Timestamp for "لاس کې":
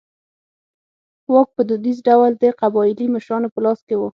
3.65-3.95